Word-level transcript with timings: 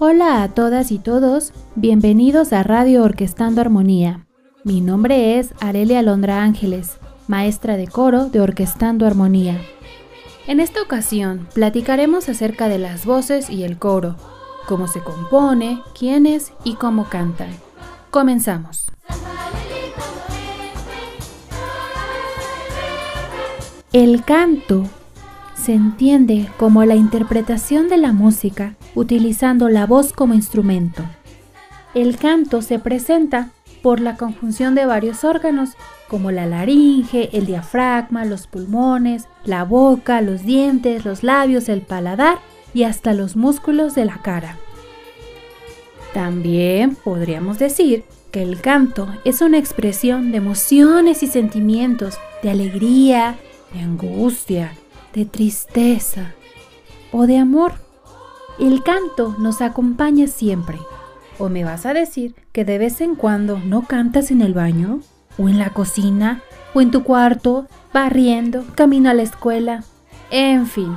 Hola 0.00 0.44
a 0.44 0.48
todas 0.54 0.92
y 0.92 1.00
todos, 1.00 1.52
bienvenidos 1.74 2.52
a 2.52 2.62
Radio 2.62 3.02
Orquestando 3.02 3.60
Armonía. 3.60 4.28
Mi 4.62 4.80
nombre 4.80 5.40
es 5.40 5.52
Arelia 5.58 5.98
Alondra 5.98 6.44
Ángeles, 6.44 6.98
maestra 7.26 7.76
de 7.76 7.88
coro 7.88 8.26
de 8.26 8.40
Orquestando 8.40 9.08
Armonía. 9.08 9.60
En 10.46 10.60
esta 10.60 10.82
ocasión 10.82 11.48
platicaremos 11.52 12.28
acerca 12.28 12.68
de 12.68 12.78
las 12.78 13.06
voces 13.06 13.50
y 13.50 13.64
el 13.64 13.76
coro, 13.76 14.14
cómo 14.68 14.86
se 14.86 15.00
compone, 15.00 15.82
quiénes 15.98 16.52
y 16.62 16.74
cómo 16.74 17.08
cantan. 17.08 17.50
Comenzamos. 18.10 18.92
El 23.92 24.22
canto 24.22 24.84
se 25.56 25.74
entiende 25.74 26.48
como 26.56 26.84
la 26.84 26.94
interpretación 26.94 27.88
de 27.88 27.96
la 27.96 28.12
música 28.12 28.76
utilizando 28.98 29.68
la 29.68 29.86
voz 29.86 30.12
como 30.12 30.34
instrumento. 30.34 31.04
El 31.94 32.16
canto 32.16 32.62
se 32.62 32.78
presenta 32.78 33.50
por 33.82 34.00
la 34.00 34.16
conjunción 34.16 34.74
de 34.74 34.86
varios 34.86 35.24
órganos 35.24 35.70
como 36.08 36.30
la 36.30 36.46
laringe, 36.46 37.30
el 37.32 37.46
diafragma, 37.46 38.24
los 38.24 38.46
pulmones, 38.46 39.28
la 39.44 39.64
boca, 39.64 40.20
los 40.20 40.42
dientes, 40.42 41.04
los 41.04 41.22
labios, 41.22 41.68
el 41.68 41.82
paladar 41.82 42.38
y 42.74 42.82
hasta 42.82 43.14
los 43.14 43.36
músculos 43.36 43.94
de 43.94 44.04
la 44.04 44.18
cara. 44.18 44.56
También 46.12 46.96
podríamos 46.96 47.58
decir 47.58 48.04
que 48.32 48.42
el 48.42 48.60
canto 48.60 49.08
es 49.24 49.40
una 49.40 49.58
expresión 49.58 50.32
de 50.32 50.38
emociones 50.38 51.22
y 51.22 51.26
sentimientos, 51.26 52.18
de 52.42 52.50
alegría, 52.50 53.36
de 53.72 53.80
angustia, 53.80 54.72
de 55.14 55.24
tristeza 55.24 56.34
o 57.12 57.26
de 57.26 57.38
amor. 57.38 57.87
El 58.58 58.82
canto 58.82 59.36
nos 59.38 59.60
acompaña 59.60 60.26
siempre. 60.26 60.78
¿O 61.38 61.48
me 61.48 61.62
vas 61.62 61.86
a 61.86 61.94
decir 61.94 62.34
que 62.52 62.64
de 62.64 62.78
vez 62.78 63.00
en 63.00 63.14
cuando 63.14 63.60
no 63.60 63.82
cantas 63.82 64.32
en 64.32 64.40
el 64.40 64.52
baño? 64.52 65.00
¿O 65.38 65.48
en 65.48 65.60
la 65.60 65.70
cocina? 65.70 66.42
¿O 66.74 66.80
en 66.80 66.90
tu 66.90 67.04
cuarto? 67.04 67.68
¿Barriendo? 67.92 68.64
¿Camino 68.74 69.10
a 69.10 69.14
la 69.14 69.22
escuela? 69.22 69.84
En 70.32 70.66
fin, 70.66 70.96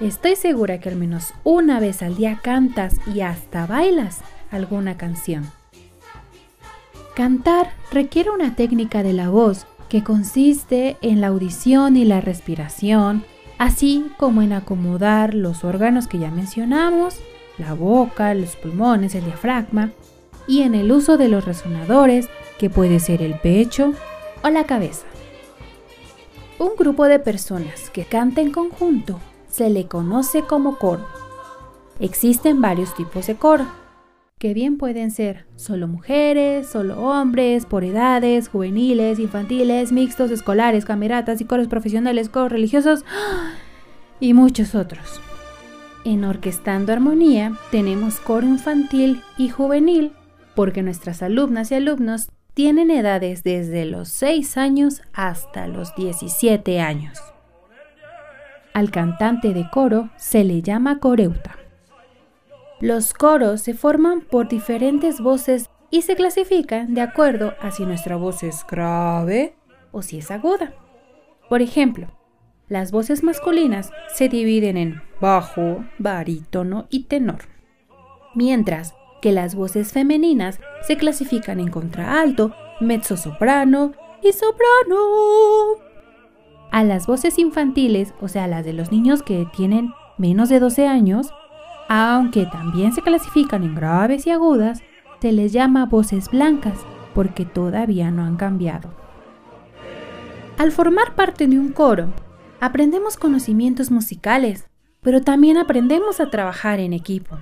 estoy 0.00 0.34
segura 0.34 0.80
que 0.80 0.88
al 0.88 0.96
menos 0.96 1.32
una 1.44 1.78
vez 1.78 2.02
al 2.02 2.16
día 2.16 2.40
cantas 2.42 2.96
y 3.14 3.20
hasta 3.20 3.66
bailas 3.66 4.18
alguna 4.50 4.96
canción. 4.96 5.48
Cantar 7.14 7.72
requiere 7.92 8.30
una 8.30 8.56
técnica 8.56 9.04
de 9.04 9.12
la 9.12 9.30
voz 9.30 9.66
que 9.88 10.02
consiste 10.02 10.96
en 11.02 11.20
la 11.20 11.28
audición 11.28 11.96
y 11.96 12.04
la 12.04 12.20
respiración, 12.20 13.24
así 13.60 14.10
como 14.16 14.40
en 14.40 14.54
acomodar 14.54 15.34
los 15.34 15.64
órganos 15.64 16.06
que 16.06 16.18
ya 16.18 16.30
mencionamos, 16.30 17.20
la 17.58 17.74
boca, 17.74 18.32
los 18.32 18.56
pulmones, 18.56 19.14
el 19.14 19.26
diafragma, 19.26 19.90
y 20.46 20.62
en 20.62 20.74
el 20.74 20.90
uso 20.90 21.18
de 21.18 21.28
los 21.28 21.44
resonadores, 21.44 22.30
que 22.58 22.70
puede 22.70 23.00
ser 23.00 23.20
el 23.20 23.38
pecho 23.38 23.92
o 24.42 24.48
la 24.48 24.64
cabeza. 24.64 25.04
Un 26.58 26.70
grupo 26.78 27.04
de 27.04 27.18
personas 27.18 27.90
que 27.90 28.06
canta 28.06 28.40
en 28.40 28.50
conjunto 28.50 29.20
se 29.50 29.68
le 29.68 29.86
conoce 29.86 30.40
como 30.40 30.78
coro. 30.78 31.06
Existen 31.98 32.62
varios 32.62 32.94
tipos 32.94 33.26
de 33.26 33.34
coro, 33.34 33.66
que 34.40 34.54
bien 34.54 34.78
pueden 34.78 35.10
ser 35.10 35.44
solo 35.54 35.86
mujeres, 35.86 36.66
solo 36.66 36.98
hombres, 37.02 37.66
por 37.66 37.84
edades, 37.84 38.48
juveniles, 38.48 39.18
infantiles, 39.18 39.92
mixtos, 39.92 40.30
escolares, 40.30 40.86
cameratas 40.86 41.42
y 41.42 41.44
coros 41.44 41.68
profesionales, 41.68 42.30
coros 42.30 42.50
religiosos 42.50 43.04
y 44.18 44.32
muchos 44.32 44.74
otros. 44.74 45.20
En 46.06 46.24
Orquestando 46.24 46.90
Armonía 46.90 47.52
tenemos 47.70 48.18
coro 48.18 48.46
infantil 48.46 49.20
y 49.36 49.50
juvenil 49.50 50.12
porque 50.54 50.82
nuestras 50.82 51.22
alumnas 51.22 51.70
y 51.70 51.74
alumnos 51.74 52.30
tienen 52.54 52.90
edades 52.90 53.44
desde 53.44 53.84
los 53.84 54.08
6 54.08 54.56
años 54.56 55.02
hasta 55.12 55.68
los 55.68 55.94
17 55.96 56.80
años. 56.80 57.20
Al 58.72 58.90
cantante 58.90 59.52
de 59.52 59.68
coro 59.70 60.08
se 60.16 60.44
le 60.44 60.62
llama 60.62 60.98
coreuta. 60.98 61.59
Los 62.80 63.12
coros 63.12 63.60
se 63.60 63.74
forman 63.74 64.22
por 64.22 64.48
diferentes 64.48 65.20
voces 65.20 65.68
y 65.90 66.00
se 66.02 66.16
clasifican 66.16 66.94
de 66.94 67.02
acuerdo 67.02 67.52
a 67.60 67.70
si 67.72 67.84
nuestra 67.84 68.16
voz 68.16 68.42
es 68.42 68.64
grave 68.66 69.54
o 69.92 70.00
si 70.00 70.18
es 70.18 70.30
aguda. 70.30 70.72
Por 71.50 71.60
ejemplo, 71.60 72.06
las 72.68 72.90
voces 72.90 73.22
masculinas 73.22 73.90
se 74.14 74.30
dividen 74.30 74.78
en 74.78 75.02
bajo, 75.20 75.84
barítono 75.98 76.86
y 76.88 77.04
tenor, 77.04 77.42
mientras 78.34 78.94
que 79.20 79.32
las 79.32 79.54
voces 79.54 79.92
femeninas 79.92 80.58
se 80.80 80.96
clasifican 80.96 81.60
en 81.60 81.68
contraalto, 81.68 82.54
mezzosoprano 82.80 83.92
y 84.22 84.32
soprano. 84.32 84.96
A 86.70 86.82
las 86.84 87.06
voces 87.06 87.38
infantiles, 87.38 88.14
o 88.22 88.28
sea, 88.28 88.46
las 88.46 88.64
de 88.64 88.72
los 88.72 88.90
niños 88.90 89.22
que 89.22 89.46
tienen 89.54 89.92
menos 90.16 90.48
de 90.48 90.60
12 90.60 90.86
años, 90.86 91.34
aunque 91.92 92.46
también 92.46 92.92
se 92.92 93.02
clasifican 93.02 93.64
en 93.64 93.74
graves 93.74 94.24
y 94.24 94.30
agudas, 94.30 94.80
se 95.20 95.32
les 95.32 95.52
llama 95.52 95.86
voces 95.86 96.30
blancas 96.30 96.78
porque 97.16 97.44
todavía 97.44 98.12
no 98.12 98.22
han 98.22 98.36
cambiado. 98.36 98.94
Al 100.56 100.70
formar 100.70 101.16
parte 101.16 101.48
de 101.48 101.58
un 101.58 101.72
coro, 101.72 102.12
aprendemos 102.60 103.16
conocimientos 103.16 103.90
musicales, 103.90 104.68
pero 105.00 105.20
también 105.22 105.56
aprendemos 105.56 106.20
a 106.20 106.30
trabajar 106.30 106.78
en 106.78 106.92
equipo. 106.92 107.38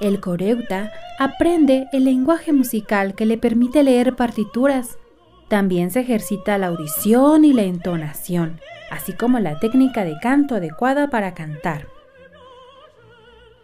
El 0.00 0.20
coreuta 0.20 0.92
aprende 1.18 1.88
el 1.92 2.04
lenguaje 2.04 2.52
musical 2.52 3.16
que 3.16 3.26
le 3.26 3.38
permite 3.38 3.82
leer 3.82 4.14
partituras. 4.14 5.00
También 5.48 5.90
se 5.90 5.98
ejercita 5.98 6.58
la 6.58 6.68
audición 6.68 7.44
y 7.44 7.52
la 7.52 7.62
entonación, 7.62 8.60
así 8.88 9.14
como 9.14 9.40
la 9.40 9.58
técnica 9.58 10.04
de 10.04 10.14
canto 10.22 10.54
adecuada 10.54 11.10
para 11.10 11.34
cantar. 11.34 11.97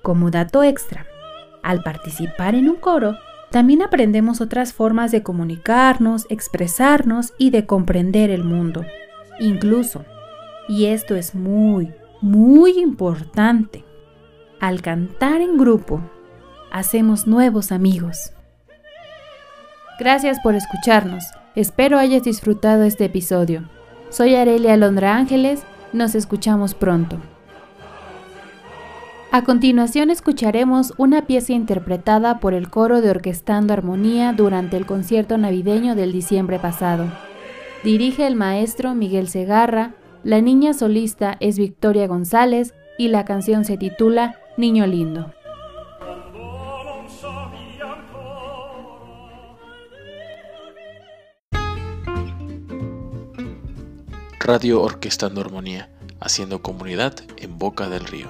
Como 0.04 0.30
dato 0.30 0.62
extra, 0.62 1.06
al 1.62 1.82
participar 1.82 2.54
en 2.54 2.68
un 2.68 2.76
coro, 2.76 3.16
también 3.50 3.80
aprendemos 3.80 4.42
otras 4.42 4.74
formas 4.74 5.10
de 5.12 5.22
comunicarnos, 5.22 6.26
expresarnos 6.28 7.32
y 7.38 7.48
de 7.48 7.64
comprender 7.64 8.28
el 8.28 8.44
mundo. 8.44 8.84
Incluso, 9.40 10.04
y 10.68 10.84
esto 10.84 11.14
es 11.14 11.34
muy, 11.34 11.94
muy 12.20 12.78
importante, 12.78 13.82
al 14.60 14.82
cantar 14.82 15.40
en 15.40 15.56
grupo, 15.56 16.02
hacemos 16.70 17.26
nuevos 17.26 17.72
amigos. 17.72 18.34
Gracias 19.98 20.38
por 20.40 20.54
escucharnos. 20.54 21.24
Espero 21.54 21.96
hayas 21.96 22.24
disfrutado 22.24 22.82
este 22.82 23.06
episodio. 23.06 23.70
Soy 24.10 24.34
Arelia 24.34 24.74
Alondra 24.74 25.16
Ángeles. 25.16 25.62
Nos 25.94 26.14
escuchamos 26.14 26.74
pronto. 26.74 27.18
A 29.34 29.42
continuación 29.42 30.10
escucharemos 30.10 30.94
una 30.96 31.26
pieza 31.26 31.54
interpretada 31.54 32.38
por 32.38 32.54
el 32.54 32.70
coro 32.70 33.00
de 33.00 33.10
Orquestando 33.10 33.72
Armonía 33.72 34.32
durante 34.32 34.76
el 34.76 34.86
concierto 34.86 35.36
navideño 35.38 35.96
del 35.96 36.12
diciembre 36.12 36.60
pasado. 36.60 37.06
Dirige 37.82 38.28
el 38.28 38.36
maestro 38.36 38.94
Miguel 38.94 39.28
Segarra, 39.28 39.96
la 40.22 40.40
niña 40.40 40.72
solista 40.72 41.36
es 41.40 41.58
Victoria 41.58 42.06
González 42.06 42.74
y 42.96 43.08
la 43.08 43.24
canción 43.24 43.64
se 43.64 43.76
titula 43.76 44.38
Niño 44.56 44.86
Lindo. 44.86 45.34
Radio 54.38 54.80
Orquestando 54.80 55.40
Armonía, 55.40 55.90
haciendo 56.20 56.62
comunidad 56.62 57.16
en 57.38 57.58
Boca 57.58 57.88
del 57.88 58.04
Río. 58.04 58.28